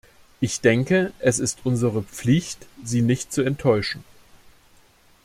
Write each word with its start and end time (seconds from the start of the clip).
Ich 0.39 0.61
denke, 0.61 1.13
es 1.19 1.37
ist 1.37 1.59
unsere 1.63 2.01
Pflicht, 2.01 2.65
sie 2.83 3.03
nicht 3.03 3.31
zu 3.31 3.43
enttäuschen. 3.43 4.03